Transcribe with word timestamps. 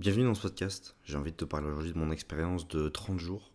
Bienvenue 0.00 0.26
dans 0.26 0.34
ce 0.34 0.42
podcast. 0.42 0.94
J'ai 1.02 1.16
envie 1.16 1.32
de 1.32 1.36
te 1.36 1.44
parler 1.44 1.66
aujourd'hui 1.66 1.92
de 1.92 1.98
mon 1.98 2.12
expérience 2.12 2.68
de 2.68 2.88
30 2.88 3.18
jours, 3.18 3.50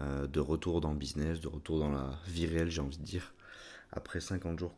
euh, 0.00 0.26
de 0.26 0.38
retour 0.38 0.82
dans 0.82 0.92
le 0.92 0.98
business, 0.98 1.40
de 1.40 1.48
retour 1.48 1.78
dans 1.78 1.88
la 1.90 2.18
vie 2.26 2.44
réelle, 2.44 2.68
j'ai 2.68 2.82
envie 2.82 2.98
de 2.98 3.02
dire, 3.02 3.32
après 3.90 4.20
50 4.20 4.58
jours 4.58 4.74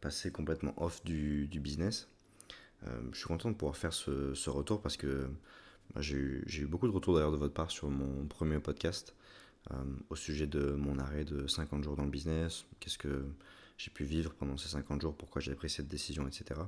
passés 0.00 0.32
complètement 0.32 0.72
off 0.82 1.04
du, 1.04 1.46
business. 1.60 2.08
Euh, 2.86 3.02
je 3.12 3.18
suis 3.18 3.26
content 3.26 3.50
de 3.50 3.56
pouvoir 3.56 3.76
faire 3.76 3.92
ce, 3.92 4.48
retour 4.48 4.80
parce 4.80 4.96
que 4.96 5.28
bah, 5.94 6.00
j'ai 6.00 6.16
eu, 6.16 6.66
beaucoup 6.66 6.86
de 6.86 6.92
retours 6.92 7.16
d'ailleurs 7.16 7.32
de 7.32 7.36
votre 7.36 7.52
part 7.52 7.70
sur 7.70 7.90
mon 7.90 8.24
premier 8.26 8.58
podcast 8.58 9.14
euh, 9.70 9.84
au 10.08 10.16
sujet 10.16 10.46
de 10.46 10.72
mon 10.72 10.98
arrêt 10.98 11.26
de 11.26 11.46
50 11.46 11.84
jours 11.84 11.94
dans 11.94 12.04
le 12.04 12.10
business, 12.10 12.64
qu'est-ce 12.80 12.96
que 12.96 13.26
j'ai 13.76 13.90
pu 13.90 14.04
vivre 14.04 14.32
pendant 14.32 14.56
ces 14.56 14.70
50 14.70 15.02
jours, 15.02 15.14
pourquoi 15.14 15.42
j'ai 15.42 15.54
pris 15.54 15.68
cette 15.68 15.88
décision, 15.88 16.26
etc. 16.26 16.58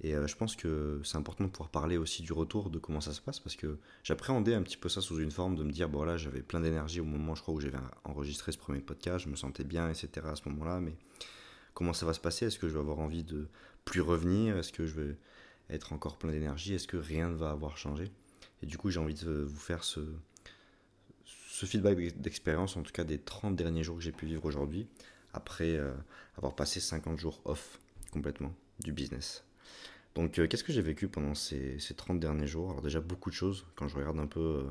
Et 0.00 0.14
euh, 0.14 0.26
je 0.26 0.36
pense 0.36 0.56
que 0.56 1.00
c'est 1.04 1.16
important 1.16 1.44
de 1.44 1.50
pouvoir 1.50 1.70
parler 1.70 1.96
aussi 1.96 2.22
du 2.22 2.32
retour, 2.32 2.70
de 2.70 2.78
comment 2.78 3.00
ça 3.00 3.12
se 3.12 3.20
passe, 3.20 3.40
parce 3.40 3.56
que 3.56 3.78
j'appréhendais 4.02 4.54
un 4.54 4.62
petit 4.62 4.76
peu 4.76 4.88
ça 4.88 5.00
sous 5.00 5.18
une 5.20 5.30
forme 5.30 5.56
de 5.56 5.62
me 5.62 5.70
dire, 5.70 5.88
bon 5.88 5.98
voilà, 5.98 6.16
j'avais 6.16 6.42
plein 6.42 6.60
d'énergie 6.60 7.00
au 7.00 7.04
moment, 7.04 7.34
je 7.34 7.42
crois, 7.42 7.54
où 7.54 7.60
j'avais 7.60 7.78
enregistré 8.04 8.52
ce 8.52 8.58
premier 8.58 8.80
podcast, 8.80 9.24
je 9.24 9.30
me 9.30 9.36
sentais 9.36 9.64
bien, 9.64 9.88
etc. 9.88 10.26
à 10.26 10.36
ce 10.36 10.48
moment-là, 10.48 10.80
mais 10.80 10.96
comment 11.74 11.92
ça 11.92 12.06
va 12.06 12.12
se 12.12 12.20
passer? 12.20 12.46
Est-ce 12.46 12.58
que 12.58 12.68
je 12.68 12.74
vais 12.74 12.80
avoir 12.80 12.98
envie 12.98 13.24
de 13.24 13.48
plus 13.84 14.00
revenir? 14.00 14.56
Est-ce 14.56 14.72
que 14.72 14.86
je 14.86 14.94
vais 15.00 15.16
être 15.70 15.92
encore 15.92 16.18
plein 16.18 16.32
d'énergie? 16.32 16.74
Est-ce 16.74 16.88
que 16.88 16.96
rien 16.96 17.28
ne 17.28 17.36
va 17.36 17.50
avoir 17.50 17.78
changé? 17.78 18.10
Et 18.62 18.66
du 18.66 18.78
coup, 18.78 18.90
j'ai 18.90 19.00
envie 19.00 19.14
de 19.14 19.42
vous 19.42 19.60
faire 19.60 19.84
ce, 19.84 20.00
ce 21.24 21.66
feedback 21.66 22.20
d'expérience, 22.20 22.76
en 22.76 22.82
tout 22.82 22.92
cas 22.92 23.04
des 23.04 23.18
30 23.18 23.54
derniers 23.54 23.84
jours 23.84 23.96
que 23.96 24.02
j'ai 24.02 24.12
pu 24.12 24.26
vivre 24.26 24.44
aujourd'hui, 24.44 24.88
après 25.32 25.76
euh, 25.76 25.92
avoir 26.36 26.56
passé 26.56 26.80
50 26.80 27.18
jours 27.18 27.40
off 27.44 27.78
complètement 28.10 28.54
du 28.80 28.92
business. 28.92 29.44
Donc, 30.14 30.38
euh, 30.38 30.46
qu'est-ce 30.46 30.64
que 30.64 30.72
j'ai 30.72 30.82
vécu 30.82 31.08
pendant 31.08 31.34
ces, 31.34 31.78
ces, 31.78 31.94
30 31.94 32.20
derniers 32.20 32.46
jours? 32.46 32.70
Alors, 32.70 32.82
déjà, 32.82 33.00
beaucoup 33.00 33.30
de 33.30 33.34
choses. 33.34 33.66
Quand 33.74 33.88
je 33.88 33.96
regarde 33.96 34.18
un 34.18 34.26
peu 34.26 34.40
euh, 34.40 34.62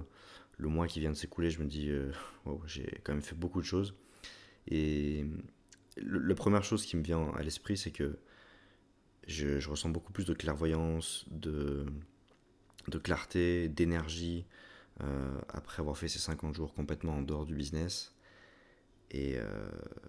le 0.57 0.69
mois 0.69 0.87
qui 0.87 0.99
vient 0.99 1.11
de 1.11 1.15
s'écouler, 1.15 1.49
je 1.49 1.59
me 1.59 1.65
dis, 1.65 1.89
euh, 1.89 2.11
j'ai 2.65 3.01
quand 3.03 3.13
même 3.13 3.21
fait 3.21 3.35
beaucoup 3.35 3.61
de 3.61 3.65
choses. 3.65 3.93
Et 4.67 5.25
la 5.97 6.35
première 6.35 6.63
chose 6.63 6.85
qui 6.85 6.95
me 6.95 7.03
vient 7.03 7.31
à 7.35 7.43
l'esprit, 7.43 7.77
c'est 7.77 7.91
que 7.91 8.17
je, 9.27 9.69
ressens 9.69 9.89
beaucoup 9.89 10.13
plus 10.13 10.25
de 10.25 10.33
clairvoyance, 10.33 11.25
de, 11.29 11.85
clarté, 13.03 13.67
d'énergie, 13.67 14.45
après 15.49 15.81
avoir 15.81 15.97
fait 15.97 16.07
ces 16.07 16.19
50 16.19 16.55
jours 16.55 16.73
complètement 16.73 17.17
en 17.17 17.21
dehors 17.21 17.45
du 17.45 17.53
business. 17.55 18.15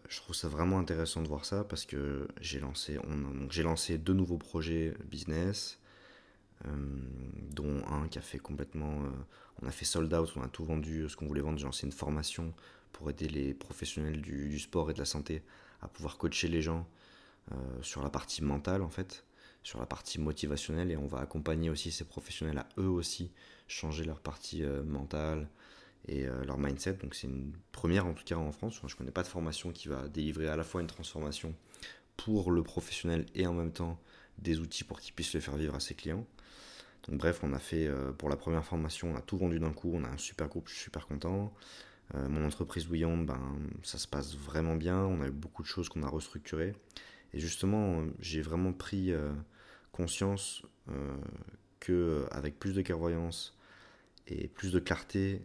Je 0.08 0.18
trouve 0.18 0.34
ça 0.34 0.48
vraiment 0.48 0.78
intéressant 0.78 1.22
de 1.22 1.28
voir 1.28 1.44
ça 1.44 1.64
parce 1.64 1.86
que 1.86 2.28
j'ai 2.40 2.60
lancé, 2.60 2.98
j'ai 3.50 3.62
lancé 3.62 3.98
deux 3.98 4.12
nouveaux 4.12 4.38
projets 4.38 4.94
business, 5.06 5.78
euh, 6.66 6.70
dont 7.50 7.82
un 7.86 8.08
qui 8.08 8.18
a 8.18 8.22
fait 8.22 8.38
complètement. 8.38 9.02
Euh, 9.04 9.10
on 9.62 9.66
a 9.66 9.70
fait 9.70 9.84
sold 9.84 10.12
out, 10.12 10.30
on 10.36 10.42
a 10.42 10.48
tout 10.48 10.64
vendu 10.64 11.08
ce 11.08 11.16
qu'on 11.16 11.26
voulait 11.26 11.40
vendre. 11.40 11.58
J'ai 11.58 11.64
lancé 11.64 11.86
une 11.86 11.92
formation 11.92 12.52
pour 12.92 13.08
aider 13.10 13.28
les 13.28 13.54
professionnels 13.54 14.20
du, 14.20 14.48
du, 14.48 14.58
sport 14.58 14.90
et 14.90 14.94
de 14.94 14.98
la 14.98 15.04
santé 15.04 15.42
à 15.80 15.88
pouvoir 15.88 16.16
coacher 16.18 16.48
les 16.48 16.62
gens 16.62 16.86
sur 17.82 18.02
la 18.02 18.08
partie 18.08 18.42
mentale 18.42 18.80
en 18.80 18.88
fait, 18.88 19.24
sur 19.62 19.78
la 19.78 19.84
partie 19.84 20.18
motivationnelle 20.18 20.90
et 20.90 20.96
on 20.96 21.06
va 21.06 21.18
accompagner 21.18 21.68
aussi 21.68 21.90
ces 21.90 22.04
professionnels 22.04 22.56
à 22.56 22.68
eux 22.78 22.88
aussi 22.88 23.30
changer 23.68 24.04
leur 24.04 24.20
partie 24.20 24.62
mentale, 24.62 25.48
et 26.08 26.26
euh, 26.26 26.44
leur 26.44 26.58
mindset. 26.58 26.94
Donc 26.94 27.14
c'est 27.14 27.26
une 27.26 27.52
première 27.72 28.06
en 28.06 28.14
tout 28.14 28.24
cas 28.24 28.36
en 28.36 28.52
France. 28.52 28.80
Je 28.80 28.92
ne 28.92 28.98
connais 28.98 29.10
pas 29.10 29.22
de 29.22 29.28
formation 29.28 29.72
qui 29.72 29.88
va 29.88 30.08
délivrer 30.08 30.48
à 30.48 30.56
la 30.56 30.64
fois 30.64 30.80
une 30.80 30.86
transformation 30.86 31.54
pour 32.16 32.50
le 32.50 32.62
professionnel 32.62 33.26
et 33.34 33.46
en 33.46 33.54
même 33.54 33.72
temps 33.72 33.98
des 34.38 34.60
outils 34.60 34.84
pour 34.84 35.00
qu'il 35.00 35.14
puisse 35.14 35.32
le 35.34 35.40
faire 35.40 35.56
vivre 35.56 35.74
à 35.74 35.80
ses 35.80 35.94
clients. 35.94 36.26
Donc 37.08 37.18
bref, 37.18 37.40
on 37.42 37.52
a 37.52 37.58
fait 37.58 37.86
euh, 37.86 38.12
pour 38.12 38.28
la 38.28 38.36
première 38.36 38.64
formation, 38.64 39.12
on 39.12 39.16
a 39.16 39.20
tout 39.20 39.36
vendu 39.36 39.58
d'un 39.58 39.72
coup, 39.72 39.92
on 39.94 40.04
a 40.04 40.08
un 40.08 40.18
super 40.18 40.48
groupe, 40.48 40.68
je 40.68 40.74
suis 40.74 40.84
super 40.84 41.06
content. 41.06 41.52
Euh, 42.14 42.28
mon 42.28 42.44
entreprise 42.44 42.86
Bouillante, 42.86 43.26
ben, 43.26 43.58
ça 43.82 43.98
se 43.98 44.06
passe 44.06 44.36
vraiment 44.36 44.76
bien, 44.76 44.98
on 44.98 45.20
a 45.22 45.28
eu 45.28 45.32
beaucoup 45.32 45.62
de 45.62 45.68
choses 45.68 45.88
qu'on 45.88 46.02
a 46.02 46.08
restructurées. 46.08 46.74
Et 47.32 47.40
justement, 47.40 48.04
j'ai 48.20 48.42
vraiment 48.42 48.72
pris 48.72 49.12
conscience 49.90 50.62
que 51.80 52.26
avec 52.30 52.60
plus 52.60 52.74
de 52.74 52.82
clairvoyance 52.82 53.58
et 54.28 54.46
plus 54.46 54.70
de 54.70 54.78
clarté 54.78 55.42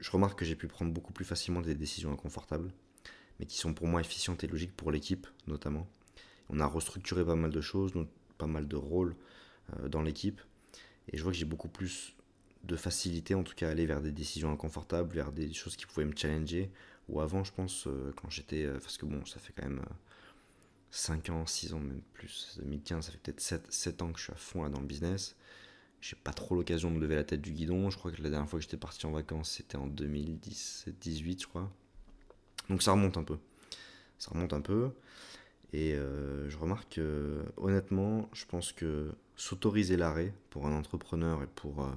je 0.00 0.10
remarque 0.10 0.38
que 0.38 0.44
j'ai 0.44 0.56
pu 0.56 0.66
prendre 0.66 0.92
beaucoup 0.92 1.12
plus 1.12 1.24
facilement 1.24 1.60
des 1.60 1.74
décisions 1.74 2.12
inconfortables, 2.12 2.72
mais 3.38 3.46
qui 3.46 3.58
sont 3.58 3.74
pour 3.74 3.86
moi 3.86 4.00
efficientes 4.00 4.42
et 4.44 4.46
logiques 4.46 4.76
pour 4.76 4.90
l'équipe 4.90 5.26
notamment. 5.46 5.88
On 6.48 6.60
a 6.60 6.66
restructuré 6.66 7.24
pas 7.24 7.36
mal 7.36 7.50
de 7.50 7.60
choses, 7.60 7.92
pas 8.38 8.46
mal 8.46 8.66
de 8.66 8.76
rôles 8.76 9.14
euh, 9.78 9.88
dans 9.88 10.02
l'équipe, 10.02 10.40
et 11.08 11.16
je 11.16 11.22
vois 11.22 11.32
que 11.32 11.38
j'ai 11.38 11.44
beaucoup 11.44 11.68
plus 11.68 12.14
de 12.64 12.76
facilité 12.76 13.34
en 13.34 13.42
tout 13.42 13.54
cas 13.54 13.68
à 13.68 13.70
aller 13.70 13.86
vers 13.86 14.00
des 14.00 14.12
décisions 14.12 14.52
inconfortables, 14.52 15.14
vers 15.14 15.32
des 15.32 15.52
choses 15.52 15.76
qui 15.76 15.86
pouvaient 15.86 16.06
me 16.06 16.16
challenger, 16.16 16.70
ou 17.08 17.20
avant 17.20 17.44
je 17.44 17.52
pense 17.52 17.86
euh, 17.86 18.12
quand 18.16 18.30
j'étais, 18.30 18.64
euh, 18.64 18.78
parce 18.78 18.98
que 18.98 19.06
bon 19.06 19.24
ça 19.24 19.38
fait 19.38 19.52
quand 19.52 19.64
même 19.64 19.84
5 20.90 21.30
ans, 21.30 21.46
6 21.46 21.74
ans 21.74 21.80
même 21.80 22.02
plus, 22.14 22.58
2015 22.62 23.06
ça 23.06 23.12
fait 23.12 23.18
peut-être 23.18 23.40
7, 23.40 23.72
7 23.72 24.02
ans 24.02 24.12
que 24.12 24.18
je 24.18 24.24
suis 24.24 24.32
à 24.32 24.36
fond 24.36 24.62
là 24.62 24.70
dans 24.70 24.80
le 24.80 24.86
business, 24.86 25.36
j'ai 26.00 26.16
pas 26.16 26.32
trop 26.32 26.54
l'occasion 26.54 26.90
de 26.90 26.98
lever 26.98 27.14
la 27.14 27.24
tête 27.24 27.42
du 27.42 27.52
guidon. 27.52 27.90
Je 27.90 27.98
crois 27.98 28.10
que 28.10 28.22
la 28.22 28.30
dernière 28.30 28.48
fois 28.48 28.58
que 28.58 28.62
j'étais 28.62 28.76
parti 28.76 29.04
en 29.06 29.12
vacances, 29.12 29.50
c'était 29.50 29.76
en 29.76 29.88
2017-18, 29.88 31.42
je 31.42 31.46
crois. 31.46 31.70
Donc 32.68 32.82
ça 32.82 32.92
remonte 32.92 33.16
un 33.16 33.24
peu. 33.24 33.38
Ça 34.18 34.30
remonte 34.30 34.52
un 34.52 34.60
peu. 34.60 34.90
Et 35.72 35.94
euh, 35.94 36.48
je 36.48 36.56
remarque 36.56 36.94
que, 36.94 37.44
honnêtement, 37.56 38.28
je 38.32 38.44
pense 38.44 38.72
que 38.72 39.12
s'autoriser 39.36 39.96
l'arrêt 39.96 40.34
pour 40.50 40.66
un 40.66 40.72
entrepreneur 40.72 41.42
et 41.42 41.46
pour 41.46 41.84
euh, 41.84 41.90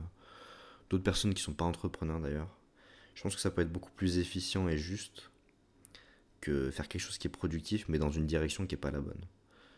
d'autres 0.89 1.03
personnes 1.03 1.33
qui 1.33 1.41
ne 1.41 1.45
sont 1.45 1.53
pas 1.53 1.65
entrepreneurs 1.65 2.19
d'ailleurs, 2.19 2.55
je 3.15 3.23
pense 3.23 3.35
que 3.35 3.41
ça 3.41 3.51
peut 3.51 3.61
être 3.61 3.71
beaucoup 3.71 3.91
plus 3.91 4.19
efficient 4.19 4.67
et 4.67 4.77
juste 4.77 5.31
que 6.39 6.71
faire 6.71 6.87
quelque 6.87 7.01
chose 7.01 7.17
qui 7.17 7.27
est 7.27 7.31
productif 7.31 7.85
mais 7.87 7.97
dans 7.97 8.11
une 8.11 8.27
direction 8.27 8.67
qui 8.67 8.75
n'est 8.75 8.81
pas 8.81 8.91
la 8.91 9.01
bonne. 9.01 9.25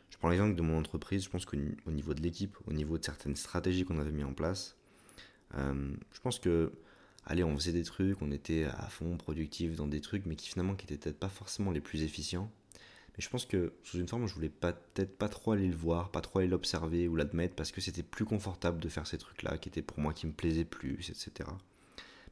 Je 0.10 0.18
prends 0.18 0.30
l'exemple 0.30 0.56
de 0.56 0.62
mon 0.62 0.78
entreprise, 0.78 1.24
je 1.24 1.30
pense 1.30 1.46
qu'au 1.46 1.58
niveau 1.88 2.14
de 2.14 2.22
l'équipe, 2.22 2.56
au 2.68 2.74
niveau 2.74 2.98
de 2.98 3.04
certaines 3.04 3.36
stratégies 3.36 3.86
qu'on 3.86 4.00
avait 4.00 4.12
mis 4.12 4.24
en 4.24 4.34
place, 4.34 4.78
euh, 5.56 5.94
je 6.12 6.20
pense 6.22 6.40
que, 6.40 6.72
allez, 7.26 7.44
on 7.44 7.56
faisait 7.58 7.74
des 7.74 7.84
trucs, 7.84 8.22
on 8.22 8.32
était 8.32 8.66
à 8.66 8.88
fond 8.88 9.18
productif 9.18 9.76
dans 9.76 9.88
des 9.88 10.02
trucs, 10.02 10.26
mais 10.26 10.36
qui 10.36 10.50
finalement 10.50 10.76
qui 10.76 10.86
étaient 10.86 10.98
peut-être 10.98 11.20
pas 11.20 11.30
forcément 11.30 11.72
les 11.72 11.82
plus 11.82 12.04
efficients. 12.04 12.52
Mais 13.18 13.24
je 13.24 13.30
pense 13.30 13.46
que 13.46 13.74
sous 13.84 13.98
une 13.98 14.08
forme, 14.08 14.28
je 14.28 14.34
voulais 14.34 14.50
peut-être 14.50 15.18
pas 15.18 15.30
trop 15.30 15.54
aller 15.54 15.68
le 15.68 15.76
voir, 15.76 16.12
pas 16.12 16.22
trop 16.22 16.40
aller 16.40 16.48
l'observer 16.48 17.08
ou 17.08 17.16
l'admettre, 17.16 17.56
parce 17.56 17.72
que 17.72 17.80
c'était 17.82 18.04
plus 18.04 18.26
confortable 18.26 18.80
de 18.80 18.90
faire 18.90 19.08
ces 19.08 19.18
trucs-là, 19.18 19.58
qui 19.58 19.70
étaient 19.70 19.82
pour 19.82 20.00
moi 20.00 20.14
qui 20.14 20.28
me 20.28 20.34
plaisaient 20.34 20.66
plus, 20.66 21.10
etc. 21.10 21.50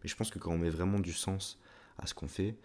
Mais 0.03 0.09
je 0.09 0.16
pense 0.16 0.29
que 0.29 0.39
quand 0.39 0.51
on 0.51 0.57
met 0.57 0.69
vraiment 0.69 1.00
du 1.00 1.13
sens 1.13 1.59
à 1.97 2.07
ce 2.07 2.13
qu'on 2.13 2.28
fait, 2.28 2.57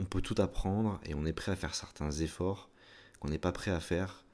on 0.00 0.04
peut 0.04 0.20
tout 0.20 0.34
apprendre 0.38 1.00
et 1.04 1.14
on 1.14 1.24
est 1.24 1.32
prêt 1.32 1.52
à 1.52 1.56
faire 1.56 1.74
certains 1.74 2.10
efforts 2.10 2.70
qu'on 3.20 3.28
n'est 3.28 3.38
pas 3.38 3.52
prêt 3.52 3.70
à 3.70 3.80
faire 3.80 4.25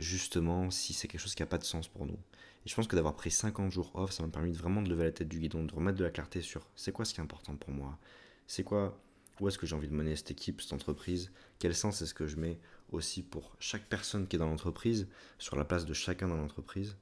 justement 0.00 0.70
si 0.70 0.92
c'est 0.92 1.08
quelque 1.08 1.20
chose 1.20 1.34
qui 1.34 1.42
n'a 1.42 1.46
pas 1.46 1.58
de 1.58 1.64
sens 1.64 1.88
pour 1.88 2.06
nous. 2.06 2.18
Et 2.66 2.68
je 2.68 2.74
pense 2.74 2.86
que 2.86 2.96
d'avoir 2.96 3.14
pris 3.14 3.30
50 3.30 3.72
jours 3.72 3.90
off, 3.94 4.12
ça 4.12 4.22
m'a 4.22 4.28
permis 4.28 4.52
de 4.52 4.58
vraiment 4.58 4.82
de 4.82 4.90
lever 4.90 5.04
la 5.04 5.12
tête 5.12 5.28
du 5.28 5.38
guidon, 5.38 5.64
de 5.64 5.72
remettre 5.72 5.98
de 5.98 6.04
la 6.04 6.10
clarté 6.10 6.42
sur 6.42 6.66
c'est 6.76 6.92
quoi 6.92 7.04
ce 7.04 7.14
qui 7.14 7.20
est 7.20 7.22
important 7.22 7.56
pour 7.56 7.70
moi, 7.70 7.98
c'est 8.46 8.64
quoi, 8.64 9.00
où 9.40 9.48
est-ce 9.48 9.58
que 9.58 9.66
j'ai 9.66 9.74
envie 9.74 9.88
de 9.88 9.94
mener 9.94 10.14
cette 10.16 10.30
équipe, 10.30 10.60
cette 10.60 10.72
entreprise, 10.72 11.30
quel 11.58 11.74
sens 11.74 12.02
est-ce 12.02 12.14
que 12.14 12.26
je 12.26 12.36
mets 12.36 12.58
aussi 12.92 13.22
pour 13.22 13.56
chaque 13.60 13.84
personne 13.84 14.26
qui 14.26 14.36
est 14.36 14.38
dans 14.38 14.48
l'entreprise, 14.48 15.08
sur 15.38 15.56
la 15.56 15.64
place 15.64 15.86
de 15.86 15.94
chacun 15.94 16.28
dans 16.28 16.36
l'entreprise? 16.36 16.96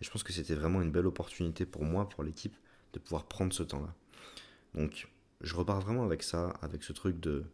Et 0.00 0.04
je 0.04 0.10
pense 0.10 0.22
que 0.22 0.32
c'était 0.32 0.54
vraiment 0.54 0.82
une 0.82 0.92
belle 0.92 1.06
opportunité 1.06 1.66
pour 1.66 1.84
moi, 1.84 2.08
pour 2.08 2.22
l'équipe, 2.22 2.56
de 2.92 2.98
pouvoir 2.98 3.24
prendre 3.24 3.52
ce 3.52 3.62
temps-là. 3.62 3.94
Donc, 4.74 5.08
je 5.40 5.54
repars 5.54 5.80
vraiment 5.80 6.04
avec 6.04 6.22
ça, 6.22 6.50
avec 6.62 6.82
ce 6.82 6.92
truc 6.92 7.18
de 7.20 7.44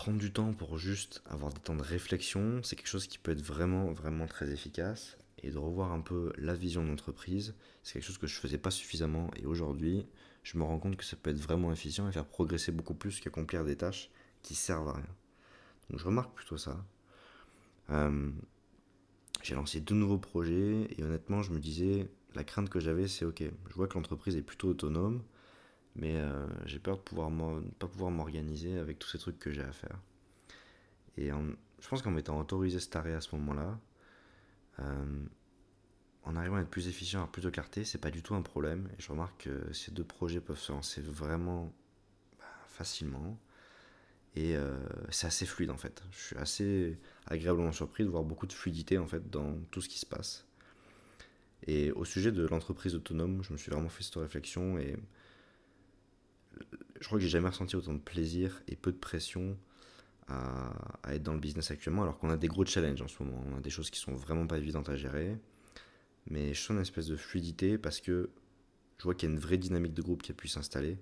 prendre 0.00 0.18
du 0.18 0.32
temps 0.32 0.54
pour 0.54 0.78
juste 0.78 1.22
avoir 1.26 1.52
des 1.52 1.60
temps 1.60 1.76
de 1.76 1.82
réflexion, 1.82 2.62
c'est 2.62 2.74
quelque 2.74 2.88
chose 2.88 3.06
qui 3.06 3.18
peut 3.18 3.32
être 3.32 3.42
vraiment, 3.42 3.92
vraiment 3.92 4.26
très 4.26 4.50
efficace. 4.50 5.18
Et 5.42 5.50
de 5.50 5.58
revoir 5.58 5.92
un 5.92 6.00
peu 6.00 6.32
la 6.38 6.54
vision 6.54 6.82
d'entreprise, 6.82 7.54
c'est 7.82 7.94
quelque 7.94 8.06
chose 8.06 8.16
que 8.16 8.26
je 8.26 8.40
faisais 8.40 8.56
pas 8.56 8.70
suffisamment. 8.70 9.30
Et 9.36 9.44
aujourd'hui, 9.44 10.06
je 10.42 10.56
me 10.56 10.62
rends 10.64 10.78
compte 10.78 10.96
que 10.96 11.04
ça 11.04 11.16
peut 11.16 11.28
être 11.28 11.38
vraiment 11.38 11.70
efficient 11.70 12.08
et 12.08 12.12
faire 12.12 12.24
progresser 12.24 12.72
beaucoup 12.72 12.94
plus 12.94 13.20
qu'accomplir 13.20 13.62
des 13.62 13.76
tâches 13.76 14.10
qui 14.40 14.54
servent 14.54 14.88
à 14.88 14.94
rien. 14.94 15.16
Donc 15.90 16.00
je 16.00 16.06
remarque 16.06 16.34
plutôt 16.34 16.56
ça. 16.56 16.82
Euh, 17.90 18.30
j'ai 19.42 19.54
lancé 19.54 19.80
deux 19.80 19.94
nouveaux 19.94 20.16
projets 20.16 20.88
et 20.96 21.04
honnêtement, 21.04 21.42
je 21.42 21.52
me 21.52 21.58
disais, 21.58 22.08
la 22.34 22.44
crainte 22.44 22.70
que 22.70 22.80
j'avais, 22.80 23.06
c'est 23.06 23.26
ok, 23.26 23.42
je 23.68 23.74
vois 23.74 23.86
que 23.86 23.96
l'entreprise 23.96 24.34
est 24.34 24.42
plutôt 24.42 24.68
autonome, 24.68 25.22
mais 26.00 26.16
euh, 26.16 26.46
j'ai 26.64 26.78
peur 26.78 26.96
de 26.96 27.02
pouvoir 27.02 27.30
pas 27.78 27.86
pouvoir 27.86 28.10
m'organiser 28.10 28.78
avec 28.78 28.98
tous 28.98 29.08
ces 29.08 29.18
trucs 29.18 29.38
que 29.38 29.52
j'ai 29.52 29.62
à 29.62 29.70
faire. 29.70 29.98
Et 31.18 31.28
je 31.28 31.88
pense 31.88 32.00
qu'en 32.00 32.10
m'étant 32.10 32.40
autorisé 32.40 32.80
cet 32.80 32.96
arrêt 32.96 33.12
à 33.12 33.20
ce 33.20 33.36
moment-là, 33.36 33.78
euh, 34.78 35.24
en 36.24 36.36
arrivant 36.36 36.56
à 36.56 36.62
être 36.62 36.70
plus 36.70 36.88
efficient, 36.88 37.22
à 37.22 37.26
plus 37.26 37.42
de 37.42 37.50
clarté, 37.50 37.84
c'est 37.84 37.98
pas 37.98 38.10
du 38.10 38.22
tout 38.22 38.34
un 38.34 38.40
problème. 38.40 38.88
Et 38.98 39.02
je 39.02 39.10
remarque 39.10 39.44
que 39.44 39.72
ces 39.74 39.90
deux 39.90 40.04
projets 40.04 40.40
peuvent 40.40 40.58
se 40.58 40.72
lancer 40.72 41.02
vraiment 41.02 41.70
bah, 42.38 42.46
facilement. 42.66 43.38
Et 44.36 44.56
euh, 44.56 44.78
c'est 45.10 45.26
assez 45.26 45.44
fluide 45.44 45.70
en 45.70 45.76
fait. 45.76 46.02
Je 46.12 46.18
suis 46.18 46.36
assez 46.36 46.98
agréablement 47.26 47.72
surpris 47.72 48.04
de 48.04 48.08
voir 48.08 48.22
beaucoup 48.22 48.46
de 48.46 48.54
fluidité 48.54 48.96
en 48.96 49.06
fait 49.06 49.28
dans 49.28 49.58
tout 49.70 49.82
ce 49.82 49.88
qui 49.88 49.98
se 49.98 50.06
passe. 50.06 50.46
Et 51.66 51.92
au 51.92 52.06
sujet 52.06 52.32
de 52.32 52.46
l'entreprise 52.46 52.94
autonome, 52.94 53.42
je 53.42 53.52
me 53.52 53.58
suis 53.58 53.70
vraiment 53.70 53.90
fait 53.90 54.02
cette 54.02 54.14
réflexion 54.14 54.78
et 54.78 54.96
je 57.00 57.06
crois 57.06 57.18
que 57.18 57.22
j'ai 57.22 57.30
jamais 57.30 57.48
ressenti 57.48 57.76
autant 57.76 57.94
de 57.94 57.98
plaisir 57.98 58.62
et 58.68 58.76
peu 58.76 58.92
de 58.92 58.98
pression 58.98 59.56
à, 60.28 60.72
être 61.08 61.22
dans 61.22 61.34
le 61.34 61.40
business 61.40 61.70
actuellement, 61.70 62.02
alors 62.02 62.18
qu'on 62.18 62.30
a 62.30 62.36
des 62.36 62.48
gros 62.48 62.64
challenges 62.64 63.02
en 63.02 63.08
ce 63.08 63.22
moment. 63.22 63.42
On 63.52 63.56
a 63.56 63.60
des 63.60 63.70
choses 63.70 63.90
qui 63.90 63.98
sont 63.98 64.14
vraiment 64.14 64.46
pas 64.46 64.58
évidentes 64.58 64.88
à 64.88 64.96
gérer, 64.96 65.36
mais 66.26 66.54
je 66.54 66.60
sens 66.60 66.70
une 66.70 66.82
espèce 66.82 67.06
de 67.06 67.16
fluidité 67.16 67.78
parce 67.78 68.00
que 68.00 68.30
je 68.98 69.04
vois 69.04 69.14
qu'il 69.14 69.28
y 69.28 69.32
a 69.32 69.34
une 69.34 69.40
vraie 69.40 69.58
dynamique 69.58 69.94
de 69.94 70.02
groupe 70.02 70.22
qui 70.22 70.30
a 70.30 70.34
pu 70.34 70.46
s'installer 70.46 70.98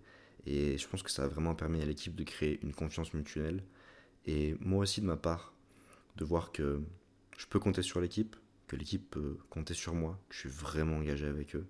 et 0.47 0.79
je 0.79 0.89
pense 0.89 1.03
que 1.03 1.11
ça 1.11 1.25
a 1.25 1.29
vraiment 1.29 1.55
permis 1.55 1.83
à 1.83 1.85
l'équipe 1.85 2.15
de 2.15 2.25
créer 2.25 2.61
une 2.63 2.73
confiance 2.73 3.13
mutuelle 3.13 3.65
et 4.25 4.57
moi 4.61 4.81
aussi 4.83 5.01
de 5.01 5.07
ma 5.07 5.17
part 5.17 5.53
de 6.17 6.25
voir 6.25 6.53
que 6.53 6.81
je 7.37 7.47
peux 7.47 7.59
compter 7.59 7.83
sur 7.83 8.01
l'équipe, 8.01 8.37
que 8.67 8.77
l'équipe 8.77 9.11
peut 9.11 9.39
compter 9.51 9.75
sur 9.75 9.95
moi, 9.95 10.19
que 10.29 10.35
je 10.35 10.41
suis 10.41 10.49
vraiment 10.49 10.97
engagé 10.97 11.27
avec 11.27 11.55
eux. 11.57 11.67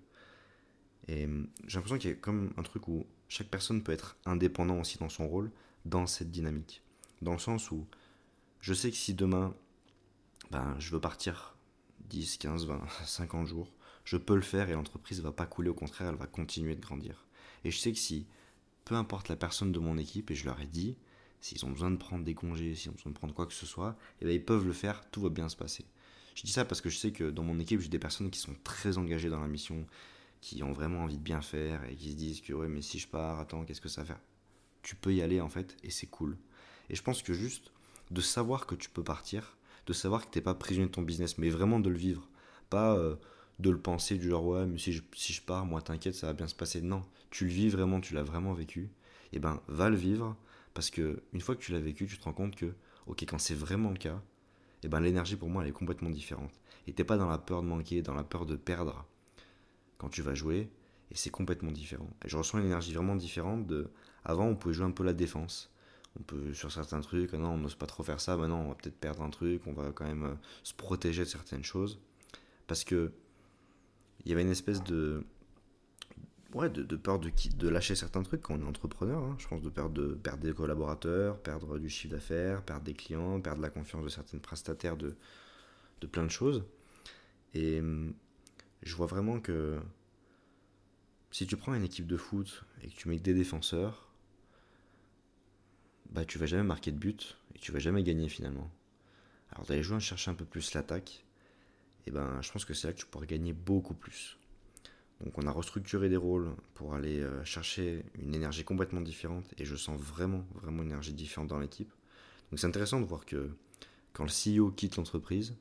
Et 1.09 1.27
j'ai 1.65 1.77
l'impression 1.77 1.97
qu'il 1.97 2.11
y 2.11 2.13
a 2.13 2.15
comme 2.15 2.53
un 2.55 2.61
truc 2.61 2.87
où 2.87 3.03
chaque 3.29 3.47
personne 3.47 3.81
peut 3.81 3.91
être 3.91 4.15
indépendant 4.25 4.79
aussi 4.79 4.99
dans 4.99 5.09
son 5.09 5.27
rôle 5.27 5.51
dans 5.85 6.05
cette 6.05 6.29
dynamique. 6.29 6.83
Dans 7.23 7.31
le 7.31 7.39
sens 7.39 7.71
où 7.71 7.87
je 8.61 8.75
sais 8.75 8.91
que 8.91 8.95
si 8.95 9.15
demain 9.15 9.55
ben, 10.51 10.75
je 10.77 10.91
veux 10.91 11.01
partir 11.01 11.55
10, 12.09 12.37
15, 12.37 12.67
20, 12.67 12.81
50 13.05 13.47
jours, 13.47 13.73
je 14.03 14.17
peux 14.17 14.35
le 14.35 14.41
faire 14.41 14.69
et 14.69 14.73
l'entreprise 14.73 15.17
ne 15.17 15.23
va 15.23 15.31
pas 15.31 15.47
couler, 15.47 15.69
au 15.69 15.73
contraire, 15.73 16.09
elle 16.09 16.15
va 16.15 16.27
continuer 16.27 16.75
de 16.75 16.81
grandir. 16.81 17.25
Et 17.63 17.71
je 17.71 17.79
sais 17.79 17.91
que 17.91 17.97
si, 17.97 18.27
peu 18.85 18.93
importe 18.93 19.29
la 19.29 19.35
personne 19.35 19.71
de 19.71 19.79
mon 19.79 19.97
équipe, 19.97 20.29
et 20.29 20.35
je 20.35 20.45
leur 20.45 20.61
ai 20.61 20.67
dit, 20.67 20.95
s'ils 21.41 21.65
ont 21.65 21.71
besoin 21.71 21.89
de 21.89 21.97
prendre 21.97 22.23
des 22.23 22.35
congés, 22.35 22.75
s'ils 22.75 22.91
ont 22.91 22.93
besoin 22.93 23.11
de 23.11 23.17
prendre 23.17 23.33
quoi 23.33 23.47
que 23.47 23.53
ce 23.53 23.65
soit, 23.65 23.97
eh 24.21 24.25
ben, 24.25 24.31
ils 24.31 24.43
peuvent 24.43 24.65
le 24.65 24.73
faire, 24.73 25.09
tout 25.09 25.21
va 25.21 25.29
bien 25.29 25.49
se 25.49 25.55
passer. 25.55 25.85
Je 26.35 26.43
dis 26.43 26.51
ça 26.51 26.65
parce 26.65 26.81
que 26.81 26.89
je 26.89 26.97
sais 26.97 27.11
que 27.11 27.31
dans 27.31 27.43
mon 27.43 27.59
équipe, 27.59 27.79
j'ai 27.81 27.89
des 27.89 27.99
personnes 27.99 28.29
qui 28.29 28.39
sont 28.39 28.55
très 28.63 28.97
engagées 28.97 29.29
dans 29.29 29.41
la 29.41 29.47
mission, 29.47 29.85
qui 30.41 30.63
ont 30.63 30.71
vraiment 30.71 31.03
envie 31.03 31.17
de 31.17 31.23
bien 31.23 31.41
faire 31.41 31.83
et 31.89 31.95
qui 31.95 32.11
se 32.11 32.17
disent 32.17 32.41
que 32.41 32.53
mais 32.53 32.81
si 32.81 32.99
je 32.99 33.07
pars, 33.07 33.39
attends, 33.39 33.65
qu'est-ce 33.65 33.81
que 33.81 33.89
ça 33.89 34.05
fait 34.05 34.17
Tu 34.81 34.95
peux 34.95 35.13
y 35.13 35.21
aller 35.21 35.41
en 35.41 35.49
fait 35.49 35.75
et 35.83 35.89
c'est 35.89 36.07
cool. 36.07 36.37
Et 36.89 36.95
je 36.95 37.03
pense 37.03 37.21
que 37.21 37.33
juste 37.33 37.71
de 38.11 38.21
savoir 38.21 38.65
que 38.65 38.75
tu 38.75 38.89
peux 38.89 39.03
partir, 39.03 39.57
de 39.85 39.93
savoir 39.93 40.25
que 40.25 40.31
t'es 40.31 40.41
pas 40.41 40.55
prisonnier 40.55 40.87
de 40.87 40.91
ton 40.91 41.01
business, 41.01 41.37
mais 41.37 41.49
vraiment 41.49 41.79
de 41.79 41.89
le 41.89 41.97
vivre, 41.97 42.27
pas 42.69 42.95
euh, 42.95 43.15
de 43.59 43.69
le 43.69 43.79
penser 43.79 44.17
du 44.17 44.29
genre 44.29 44.45
ouais, 44.45 44.65
mais 44.65 44.77
si 44.77 44.93
je, 44.93 45.03
si 45.13 45.33
je 45.33 45.41
pars, 45.41 45.65
moi 45.65 45.81
t'inquiète, 45.81 46.15
ça 46.15 46.27
va 46.27 46.33
bien 46.33 46.47
se 46.47 46.55
passer. 46.55 46.81
Non, 46.81 47.03
tu 47.29 47.45
le 47.45 47.51
vis 47.51 47.69
vraiment, 47.69 47.99
tu 47.99 48.13
l'as 48.13 48.23
vraiment 48.23 48.53
vécu. 48.53 48.89
Et 49.33 49.39
ben 49.39 49.61
va 49.67 49.89
le 49.89 49.95
vivre 49.95 50.35
parce 50.73 50.89
que 50.89 51.21
une 51.33 51.41
fois 51.41 51.55
que 51.55 51.61
tu 51.61 51.71
l'as 51.71 51.79
vécu, 51.79 52.07
tu 52.07 52.17
te 52.17 52.23
rends 52.23 52.33
compte 52.33 52.55
que 52.55 52.73
ok 53.07 53.23
quand 53.23 53.39
c'est 53.39 53.55
vraiment 53.55 53.91
le 53.91 53.97
cas, 53.97 54.21
et 54.83 54.87
ben 54.87 54.99
l'énergie 55.01 55.35
pour 55.35 55.49
moi 55.49 55.63
elle 55.63 55.69
est 55.69 55.73
complètement 55.73 56.09
différente. 56.09 56.59
Et 56.87 56.93
t'es 56.93 57.03
pas 57.03 57.17
dans 57.17 57.27
la 57.27 57.37
peur 57.37 57.61
de 57.61 57.67
manquer, 57.67 58.01
dans 58.01 58.15
la 58.15 58.23
peur 58.23 58.45
de 58.45 58.55
perdre 58.55 59.05
quand 59.99 60.09
tu 60.09 60.23
vas 60.23 60.33
jouer, 60.33 60.71
et 61.11 61.15
c'est 61.15 61.29
complètement 61.29 61.71
différent. 61.71 62.09
Et 62.25 62.29
je 62.29 62.37
ressens 62.37 62.57
une 62.57 62.65
énergie 62.65 62.93
vraiment 62.93 63.15
différente. 63.15 63.71
Avant, 64.23 64.47
on 64.47 64.55
pouvait 64.55 64.73
jouer 64.73 64.85
un 64.85 64.91
peu 64.91 65.03
la 65.03 65.13
défense. 65.13 65.71
On 66.19 66.23
peut, 66.23 66.53
sur 66.53 66.71
certains 66.71 67.01
trucs, 67.01 67.33
ah 67.33 67.37
non, 67.37 67.51
on 67.51 67.57
n'ose 67.57 67.75
pas 67.75 67.85
trop 67.85 68.01
faire 68.01 68.19
ça, 68.19 68.35
maintenant 68.35 68.61
on 68.61 68.69
va 68.69 68.75
peut-être 68.75 68.99
perdre 68.99 69.21
un 69.21 69.29
truc, 69.29 69.61
on 69.67 69.73
va 69.73 69.91
quand 69.91 70.05
même 70.05 70.23
euh, 70.23 70.33
se 70.63 70.73
protéger 70.73 71.23
de 71.23 71.27
certaines 71.29 71.63
choses. 71.63 71.99
Parce 72.65 72.83
que 72.83 73.11
il 74.25 74.29
y 74.29 74.33
avait 74.33 74.41
une 74.41 74.51
espèce 74.51 74.83
de. 74.83 75.23
Ouais, 76.55 76.67
de, 76.67 76.83
peur 76.95 77.19
de, 77.19 77.29
de 77.57 77.69
lâcher 77.69 77.93
certains 77.93 78.23
trucs 78.23 78.41
quand 78.41 78.55
on 78.55 78.61
est 78.61 78.67
entrepreneur. 78.67 79.23
Hein. 79.23 79.35
Je 79.37 79.47
pense 79.47 79.61
de 79.61 79.69
peur 79.69 79.91
de 79.91 80.15
perdre 80.15 80.43
des 80.43 80.51
collaborateurs, 80.51 81.37
perdre 81.37 81.77
du 81.77 81.89
chiffre 81.89 82.15
d'affaires, 82.15 82.63
perdre 82.63 82.83
des 82.83 82.95
clients, 82.95 83.39
perdre 83.39 83.61
la 83.61 83.69
confiance 83.69 84.03
de 84.03 84.09
certaines 84.09 84.39
prestataires 84.39 84.97
de, 84.97 85.15
de 86.01 86.07
plein 86.07 86.23
de 86.23 86.31
choses. 86.31 86.63
Et 87.53 87.79
je 88.83 88.95
vois 88.95 89.07
vraiment 89.07 89.39
que 89.39 89.79
si 91.31 91.45
tu 91.45 91.57
prends 91.57 91.73
une 91.73 91.83
équipe 91.83 92.07
de 92.07 92.17
foot 92.17 92.63
et 92.81 92.89
que 92.89 92.95
tu 92.95 93.09
mets 93.09 93.19
des 93.19 93.33
défenseurs, 93.33 94.09
bah 96.09 96.25
tu 96.25 96.37
vas 96.37 96.45
jamais 96.45 96.63
marquer 96.63 96.91
de 96.91 96.97
but 96.97 97.37
et 97.55 97.59
tu 97.59 97.71
vas 97.71 97.79
jamais 97.79 98.03
gagner 98.03 98.29
finalement. 98.29 98.69
Alors 99.51 99.65
d'aller 99.65 99.83
jouer 99.83 99.99
chercher 99.99 100.31
un 100.31 100.35
peu 100.35 100.45
plus 100.45 100.73
l'attaque, 100.73 101.25
et 102.05 102.09
eh 102.09 102.11
ben 102.11 102.41
je 102.41 102.51
pense 102.51 102.65
que 102.65 102.73
c'est 102.73 102.87
là 102.87 102.93
que 102.93 102.99
tu 102.99 103.05
pourras 103.05 103.25
gagner 103.25 103.53
beaucoup 103.53 103.93
plus. 103.93 104.37
Donc 105.21 105.37
on 105.37 105.45
a 105.45 105.51
restructuré 105.51 106.07
des 106.07 106.17
rôles 106.17 106.49
pour 106.73 106.95
aller 106.95 107.19
euh, 107.19 107.43
chercher 107.43 108.05
une 108.21 108.33
énergie 108.33 108.63
complètement 108.63 109.01
différente 109.01 109.45
et 109.57 109.65
je 109.65 109.75
sens 109.75 109.99
vraiment 109.99 110.45
vraiment 110.55 110.81
une 110.81 110.89
énergie 110.89 111.13
différente 111.13 111.49
dans 111.49 111.59
l'équipe. 111.59 111.91
Donc 112.49 112.59
c'est 112.59 112.67
intéressant 112.67 113.01
de 113.01 113.05
voir 113.05 113.25
que 113.25 113.51
quand 114.13 114.23
le 114.23 114.29
CEO 114.29 114.71
quitte 114.71 114.95
l'entreprise, 114.95 115.55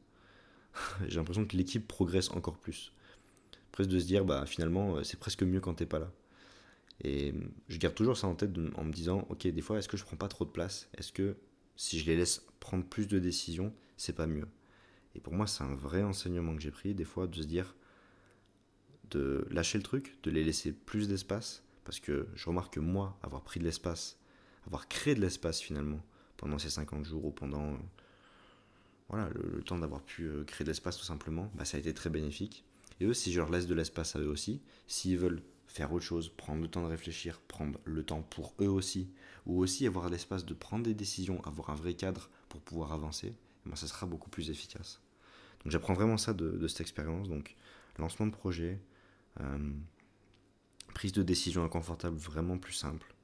j'ai 1.08 1.16
l'impression 1.16 1.44
que 1.44 1.56
l'équipe 1.56 1.86
progresse 1.86 2.30
encore 2.30 2.58
plus 2.58 2.92
de 3.86 3.98
se 3.98 4.06
dire 4.06 4.24
bah 4.24 4.46
finalement 4.46 4.96
euh, 4.96 5.02
c'est 5.02 5.18
presque 5.18 5.42
mieux 5.42 5.60
quand 5.60 5.74
t'es 5.74 5.86
pas 5.86 5.98
là. 5.98 6.10
Et 7.02 7.32
euh, 7.32 7.40
je 7.68 7.78
garde 7.78 7.94
toujours 7.94 8.16
ça 8.16 8.26
en 8.26 8.34
tête 8.34 8.50
en 8.74 8.84
me 8.84 8.92
disant 8.92 9.26
ok 9.28 9.46
des 9.46 9.60
fois 9.60 9.78
est-ce 9.78 9.88
que 9.88 9.96
je 9.96 10.04
prends 10.04 10.16
pas 10.16 10.28
trop 10.28 10.44
de 10.44 10.50
place? 10.50 10.88
Est-ce 10.96 11.12
que 11.12 11.36
si 11.76 11.98
je 11.98 12.06
les 12.06 12.16
laisse 12.16 12.46
prendre 12.60 12.84
plus 12.84 13.06
de 13.06 13.18
décisions 13.18 13.72
c'est 13.96 14.14
pas 14.14 14.26
mieux? 14.26 14.48
Et 15.14 15.20
pour 15.20 15.34
moi 15.34 15.46
c'est 15.46 15.64
un 15.64 15.74
vrai 15.74 16.02
enseignement 16.02 16.54
que 16.56 16.62
j'ai 16.62 16.70
pris 16.70 16.94
des 16.94 17.04
fois 17.04 17.26
de 17.26 17.36
se 17.36 17.46
dire 17.46 17.74
de 19.10 19.46
lâcher 19.50 19.78
le 19.78 19.84
truc, 19.84 20.18
de 20.22 20.30
les 20.30 20.44
laisser 20.44 20.72
plus 20.72 21.08
d'espace 21.08 21.62
parce 21.84 22.00
que 22.00 22.28
je 22.34 22.46
remarque 22.46 22.74
que 22.74 22.80
moi 22.80 23.18
avoir 23.22 23.42
pris 23.42 23.60
de 23.60 23.64
l'espace, 23.64 24.18
avoir 24.66 24.88
créé 24.88 25.14
de 25.14 25.20
l'espace 25.20 25.60
finalement 25.60 26.00
pendant 26.36 26.58
ces 26.58 26.70
50 26.70 27.04
jours 27.04 27.24
ou 27.24 27.30
pendant 27.30 27.72
euh, 27.72 27.78
voilà, 29.08 29.28
le, 29.30 29.62
temps 29.62 29.78
d'avoir 29.78 30.02
pu 30.02 30.30
créer 30.46 30.64
de 30.64 30.70
l'espace 30.70 30.98
tout 30.98 31.04
simplement, 31.04 31.50
bah, 31.54 31.64
ça 31.64 31.76
a 31.76 31.80
été 31.80 31.94
très 31.94 32.10
bénéfique. 32.10 32.64
Et 33.00 33.04
eux, 33.04 33.14
si 33.14 33.32
je 33.32 33.38
leur 33.38 33.50
laisse 33.50 33.66
de 33.66 33.74
l'espace 33.74 34.16
à 34.16 34.20
eux 34.20 34.28
aussi, 34.28 34.60
s'ils 34.86 35.18
veulent 35.18 35.42
faire 35.66 35.92
autre 35.92 36.04
chose, 36.04 36.30
prendre 36.30 36.62
le 36.62 36.68
temps 36.68 36.82
de 36.82 36.88
réfléchir, 36.88 37.40
prendre 37.40 37.78
le 37.84 38.02
temps 38.02 38.22
pour 38.22 38.54
eux 38.60 38.68
aussi, 38.68 39.10
ou 39.46 39.60
aussi 39.60 39.86
avoir 39.86 40.08
l'espace 40.08 40.44
de 40.44 40.54
prendre 40.54 40.84
des 40.84 40.94
décisions, 40.94 41.42
avoir 41.44 41.70
un 41.70 41.74
vrai 41.74 41.94
cadre 41.94 42.30
pour 42.48 42.60
pouvoir 42.60 42.92
avancer, 42.92 43.34
eh 43.66 43.68
ben, 43.68 43.76
ça 43.76 43.86
sera 43.86 44.06
beaucoup 44.06 44.30
plus 44.30 44.50
efficace. 44.50 45.00
Donc 45.62 45.72
j'apprends 45.72 45.94
vraiment 45.94 46.16
ça 46.16 46.34
de, 46.34 46.66
cette 46.66 46.80
expérience. 46.80 47.28
Donc 47.28 47.54
lancement 47.98 48.26
de 48.26 48.32
projet, 48.32 48.80
euh, 49.40 49.70
prise 50.94 51.12
de 51.12 51.22
décision 51.22 51.64
inconfortable 51.64 52.16
vraiment 52.16 52.58
plus 52.58 52.72
simple. 52.72 53.14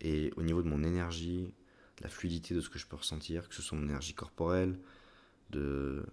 Et 0.00 0.32
au 0.36 0.42
niveau 0.42 0.62
de 0.62 0.68
mon 0.68 0.82
énergie, 0.82 1.54
la 2.00 2.08
fluidité 2.08 2.54
de 2.54 2.60
ce 2.60 2.68
que 2.68 2.78
je 2.78 2.86
peux 2.86 2.96
ressentir, 2.96 3.48
que 3.48 3.54
ce 3.54 3.62
soit 3.62 3.78
mon 3.78 3.84
énergie 3.84 4.14
corporelle, 4.14 4.78
de 5.50 6.04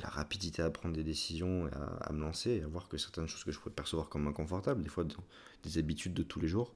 la 0.00 0.08
rapidité 0.08 0.62
à 0.62 0.70
prendre 0.70 0.94
des 0.94 1.04
décisions, 1.04 1.68
et 1.68 1.70
à, 1.72 2.12
me 2.12 2.20
lancer, 2.20 2.50
et 2.50 2.62
à 2.62 2.66
voir 2.66 2.88
que 2.88 2.96
certaines 2.98 3.26
choses 3.26 3.44
que 3.44 3.52
je 3.52 3.58
pouvais 3.58 3.74
percevoir 3.74 4.08
comme 4.08 4.26
inconfortables, 4.26 4.82
des 4.82 4.88
fois 4.88 5.04
des 5.62 5.78
habitudes 5.78 6.14
de 6.14 6.22
tous 6.22 6.40
les 6.40 6.48
jours, 6.48 6.74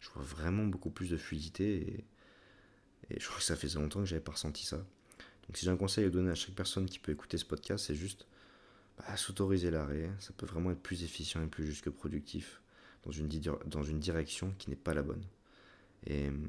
je 0.00 0.10
vois 0.10 0.22
vraiment 0.22 0.64
beaucoup 0.64 0.90
plus 0.90 1.10
de 1.10 1.16
fluidité 1.16 2.04
et, 3.10 3.20
je 3.20 3.24
crois 3.26 3.38
que 3.38 3.44
ça 3.44 3.54
faisait 3.54 3.78
longtemps 3.78 4.00
que 4.00 4.06
j'avais 4.06 4.20
pas 4.20 4.32
ressenti 4.32 4.66
ça. 4.66 4.78
Donc 4.78 5.56
si 5.56 5.64
j'ai 5.64 5.70
un 5.70 5.76
conseil 5.76 6.06
à 6.06 6.10
donner 6.10 6.32
à 6.32 6.34
chaque 6.34 6.56
personne 6.56 6.86
qui 6.86 6.98
peut 6.98 7.12
écouter 7.12 7.38
ce 7.38 7.44
podcast, 7.44 7.86
c'est 7.86 7.94
juste 7.94 8.26
bah, 8.98 9.16
s'autoriser 9.16 9.70
l'arrêt. 9.70 10.10
Ça 10.18 10.32
peut 10.36 10.46
vraiment 10.46 10.72
être 10.72 10.82
plus 10.82 11.04
efficient 11.04 11.40
et 11.40 11.46
plus 11.46 11.64
juste 11.66 11.84
que 11.84 11.90
productif 11.90 12.60
dans 13.04 13.12
une, 13.12 13.28
dans 13.66 13.84
une 13.84 14.00
direction 14.00 14.52
qui 14.58 14.70
n'est 14.70 14.76
pas 14.76 14.92
la 14.92 15.02
bonne. 15.02 15.22
Et 16.06 16.28
hum, 16.28 16.48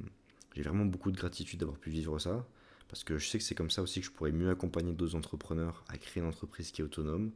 j'ai 0.55 0.63
vraiment 0.63 0.85
beaucoup 0.85 1.11
de 1.11 1.17
gratitude 1.17 1.59
d'avoir 1.59 1.77
pu 1.77 1.91
vivre 1.91 2.17
ça. 2.17 2.47
Parce 2.89 3.03
que 3.03 3.17
je 3.17 3.27
sais 3.27 3.37
que 3.37 3.43
c'est 3.43 3.55
comme 3.55 3.69
ça 3.69 3.81
aussi 3.81 3.99
que 3.99 4.05
je 4.05 4.11
pourrais 4.11 4.31
mieux 4.31 4.49
accompagner 4.49 4.93
d'autres 4.93 5.15
entrepreneurs 5.15 5.83
à 5.89 5.97
créer 5.97 6.23
une 6.23 6.29
entreprise 6.29 6.71
qui 6.71 6.81
est 6.81 6.85
autonome, 6.85 7.31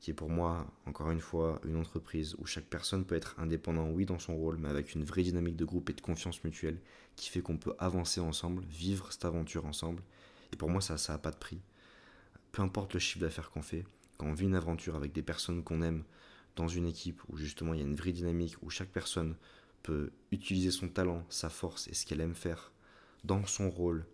qui 0.00 0.10
est 0.10 0.14
pour 0.14 0.30
moi, 0.30 0.66
encore 0.86 1.10
une 1.10 1.20
fois, 1.20 1.60
une 1.64 1.76
entreprise 1.76 2.34
où 2.38 2.46
chaque 2.46 2.64
personne 2.64 3.04
peut 3.04 3.14
être 3.14 3.38
indépendant, 3.38 3.90
oui, 3.90 4.06
dans 4.06 4.18
son 4.18 4.34
rôle, 4.34 4.56
mais 4.56 4.68
avec 4.68 4.94
une 4.94 5.04
vraie 5.04 5.22
dynamique 5.22 5.56
de 5.56 5.64
groupe 5.64 5.90
et 5.90 5.92
de 5.92 6.00
confiance 6.00 6.42
mutuelle 6.42 6.80
qui 7.16 7.28
fait 7.28 7.42
qu'on 7.42 7.58
peut 7.58 7.74
avancer 7.78 8.20
ensemble, 8.20 8.64
vivre 8.64 9.12
cette 9.12 9.26
aventure 9.26 9.66
ensemble. 9.66 10.02
Et 10.52 10.56
pour 10.56 10.70
moi, 10.70 10.80
ça, 10.80 10.96
ça 10.96 11.12
n'a 11.12 11.18
pas 11.18 11.30
de 11.30 11.36
prix. 11.36 11.60
Peu 12.50 12.62
importe 12.62 12.94
le 12.94 13.00
chiffre 13.00 13.20
d'affaires 13.20 13.50
qu'on 13.50 13.62
fait, 13.62 13.84
quand 14.16 14.26
on 14.26 14.32
vit 14.32 14.46
une 14.46 14.54
aventure 14.54 14.96
avec 14.96 15.12
des 15.12 15.22
personnes 15.22 15.62
qu'on 15.62 15.82
aime, 15.82 16.04
dans 16.56 16.66
une 16.66 16.86
équipe 16.86 17.22
où 17.28 17.36
justement 17.36 17.74
il 17.74 17.80
y 17.80 17.82
a 17.82 17.86
une 17.86 17.94
vraie 17.94 18.12
dynamique, 18.12 18.56
où 18.62 18.70
chaque 18.70 18.90
personne 18.90 19.36
peut 19.82 20.10
utiliser 20.32 20.70
son 20.70 20.88
talent, 20.88 21.24
sa 21.28 21.48
force 21.48 21.88
et 21.88 21.94
ce 21.94 22.06
qu'elle 22.06 22.20
aime 22.20 22.34
faire 22.34 22.72
dans 23.24 23.46
son 23.46 23.70
rôle, 23.70 24.06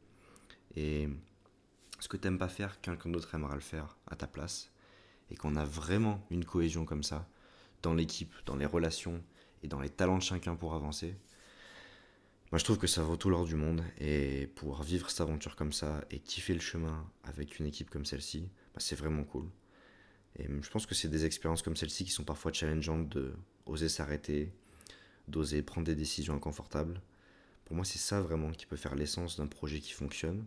et 0.75 1.09
ce 2.01 2.09
que 2.09 2.17
tu 2.17 2.25
n'aimes 2.25 2.39
pas 2.39 2.49
faire, 2.49 2.81
quelqu'un 2.81 3.11
d'autre 3.11 3.35
aimera 3.35 3.55
le 3.55 3.61
faire 3.61 3.97
à 4.07 4.17
ta 4.17 4.27
place. 4.27 4.71
Et 5.31 5.37
qu'on 5.37 5.57
a 5.57 5.65
vraiment 5.65 6.25
une 6.31 6.45
cohésion 6.45 6.85
comme 6.85 7.03
ça 7.03 7.29
dans 7.83 7.95
l'équipe, 7.95 8.33
dans 8.45 8.57
les 8.57 8.67
relations 8.67 9.23
et 9.63 9.69
dans 9.69 9.81
les 9.81 9.91
talents 9.91 10.19
de 10.19 10.23
chacun 10.23 10.55
pour 10.55 10.75
avancer. 10.75 11.17
Moi, 12.53 12.59
je 12.59 12.65
trouve 12.65 12.79
que 12.79 12.87
ça 12.87 13.03
vaut 13.03 13.17
tout 13.17 13.29
l'or 13.29 13.45
du 13.45 13.57
monde. 13.57 13.83
Et 13.99 14.47
pouvoir 14.55 14.83
vivre 14.83 15.11
cette 15.11 15.21
aventure 15.21 15.57
comme 15.57 15.73
ça 15.73 16.05
et 16.11 16.21
kiffer 16.21 16.55
le 16.55 16.61
chemin 16.61 17.11
avec 17.25 17.59
une 17.59 17.67
équipe 17.67 17.91
comme 17.91 18.05
celle-ci, 18.05 18.49
bah, 18.75 18.81
c'est 18.81 18.95
vraiment 18.97 19.25
cool. 19.25 19.49
Et 20.39 20.47
je 20.47 20.71
pense 20.71 20.87
que 20.87 20.95
c'est 20.95 21.09
des 21.09 21.25
expériences 21.25 21.63
comme 21.63 21.77
celle-ci 21.77 22.05
qui 22.05 22.11
sont 22.11 22.25
parfois 22.25 22.53
challengeantes 22.53 23.09
de 23.09 23.35
oser 23.65 23.89
s'arrêter, 23.89 24.53
d'oser 25.29 25.63
prendre 25.63 25.87
des 25.87 25.95
décisions 25.95 26.35
inconfortables. 26.35 27.01
Pour 27.67 27.77
moi, 27.77 27.85
c'est 27.85 27.99
ça 27.99 28.21
vraiment 28.21 28.51
qui 28.51 28.65
peut 28.65 28.77
faire 28.77 28.95
l'essence 28.95 29.37
d'un 29.37 29.47
projet 29.47 29.81
qui 29.81 29.93
fonctionne 29.93 30.47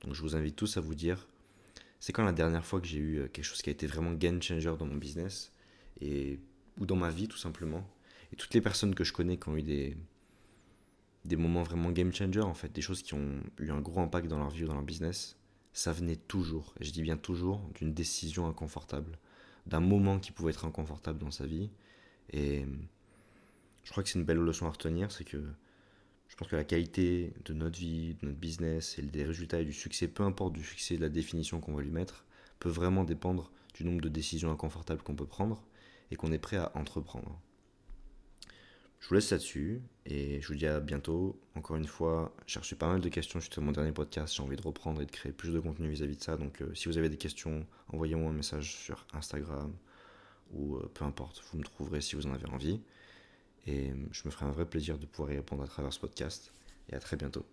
donc 0.00 0.14
je 0.14 0.22
vous 0.22 0.34
invite 0.34 0.56
tous 0.56 0.76
à 0.76 0.80
vous 0.80 0.94
dire, 0.94 1.28
c'est 1.98 2.12
quand 2.12 2.24
la 2.24 2.32
dernière 2.32 2.64
fois 2.64 2.80
que 2.80 2.86
j'ai 2.86 2.98
eu 2.98 3.18
euh, 3.18 3.28
quelque 3.28 3.44
chose 3.44 3.62
qui 3.62 3.68
a 3.68 3.72
été 3.72 3.86
vraiment 3.86 4.12
game 4.12 4.42
changer 4.42 4.74
dans 4.78 4.86
mon 4.86 4.96
business 4.96 5.52
et, 6.00 6.40
ou 6.78 6.86
dans 6.86 6.96
ma 6.96 7.10
vie 7.10 7.28
tout 7.28 7.36
simplement. 7.36 7.86
Et 8.32 8.36
toutes 8.36 8.54
les 8.54 8.60
personnes 8.60 8.94
que 8.94 9.04
je 9.04 9.12
connais 9.12 9.36
qui 9.36 9.48
ont 9.48 9.56
eu 9.56 9.62
des, 9.62 9.96
des 11.24 11.36
moments 11.36 11.62
vraiment 11.62 11.90
game 11.90 12.12
changer 12.12 12.40
en 12.40 12.54
fait, 12.54 12.72
des 12.72 12.80
choses 12.80 13.02
qui 13.02 13.14
ont 13.14 13.42
eu 13.58 13.70
un 13.70 13.80
gros 13.80 14.00
impact 14.00 14.28
dans 14.28 14.38
leur 14.38 14.50
vie 14.50 14.64
ou 14.64 14.68
dans 14.68 14.74
leur 14.74 14.82
business, 14.82 15.36
ça 15.72 15.92
venait 15.92 16.16
toujours, 16.16 16.74
et 16.80 16.84
je 16.84 16.90
dis 16.90 17.02
bien 17.02 17.16
toujours, 17.16 17.60
d'une 17.74 17.92
décision 17.92 18.48
inconfortable, 18.48 19.18
d'un 19.66 19.80
moment 19.80 20.18
qui 20.18 20.32
pouvait 20.32 20.50
être 20.50 20.64
inconfortable 20.64 21.18
dans 21.18 21.30
sa 21.30 21.46
vie. 21.46 21.70
Et 22.32 22.66
je 23.84 23.90
crois 23.90 24.02
que 24.02 24.08
c'est 24.08 24.18
une 24.18 24.24
belle 24.24 24.38
leçon 24.38 24.66
à 24.66 24.70
retenir, 24.70 25.12
c'est 25.12 25.24
que 25.24 25.44
je 26.30 26.36
pense 26.36 26.48
que 26.48 26.56
la 26.56 26.64
qualité 26.64 27.32
de 27.44 27.52
notre 27.52 27.78
vie, 27.78 28.14
de 28.14 28.26
notre 28.26 28.38
business 28.38 28.98
et 28.98 29.02
des 29.02 29.24
résultats 29.24 29.60
et 29.60 29.64
du 29.64 29.72
succès, 29.72 30.06
peu 30.06 30.22
importe 30.22 30.52
du 30.52 30.62
succès 30.62 30.96
de 30.96 31.02
la 31.02 31.08
définition 31.08 31.60
qu'on 31.60 31.74
va 31.74 31.82
lui 31.82 31.90
mettre, 31.90 32.24
peut 32.60 32.68
vraiment 32.68 33.02
dépendre 33.02 33.50
du 33.74 33.84
nombre 33.84 34.00
de 34.00 34.08
décisions 34.08 34.52
inconfortables 34.52 35.02
qu'on 35.02 35.16
peut 35.16 35.26
prendre 35.26 35.64
et 36.12 36.16
qu'on 36.16 36.30
est 36.30 36.38
prêt 36.38 36.56
à 36.56 36.70
entreprendre. 36.76 37.40
Je 39.00 39.08
vous 39.08 39.14
laisse 39.14 39.30
là-dessus 39.30 39.82
et 40.06 40.40
je 40.40 40.46
vous 40.46 40.54
dis 40.54 40.66
à 40.66 40.78
bientôt. 40.78 41.40
Encore 41.56 41.76
une 41.76 41.86
fois, 41.86 42.32
j'ai 42.46 42.60
reçu 42.60 42.76
pas 42.76 42.86
mal 42.86 43.00
de 43.00 43.08
questions 43.08 43.40
suite 43.40 43.58
à 43.58 43.60
mon 43.60 43.72
dernier 43.72 43.92
podcast. 43.92 44.34
J'ai 44.36 44.42
envie 44.42 44.56
de 44.56 44.62
reprendre 44.62 45.02
et 45.02 45.06
de 45.06 45.10
créer 45.10 45.32
plus 45.32 45.52
de 45.52 45.58
contenu 45.58 45.88
vis-à-vis 45.88 46.16
de 46.16 46.22
ça. 46.22 46.36
Donc 46.36 46.62
euh, 46.62 46.72
si 46.74 46.86
vous 46.86 46.96
avez 46.96 47.08
des 47.08 47.16
questions, 47.16 47.66
envoyez-moi 47.88 48.30
un 48.30 48.34
message 48.34 48.76
sur 48.76 49.04
Instagram 49.14 49.74
ou 50.52 50.76
euh, 50.76 50.90
peu 50.94 51.04
importe, 51.04 51.42
vous 51.50 51.58
me 51.58 51.64
trouverez 51.64 52.00
si 52.00 52.14
vous 52.14 52.26
en 52.26 52.34
avez 52.34 52.46
envie. 52.46 52.80
Et 53.66 53.90
euh, 53.90 53.94
je 54.12 54.22
me 54.24 54.30
ferai 54.30 54.46
un 54.46 54.52
vrai 54.52 54.66
plaisir 54.66 54.98
de 54.98 55.06
pouvoir 55.06 55.32
y 55.32 55.36
répondre 55.36 55.62
à 55.62 55.66
travers 55.66 55.92
ce 55.92 56.00
podcast. 56.00 56.52
Et 56.88 56.94
à 56.94 57.00
très 57.00 57.16
bientôt. 57.16 57.44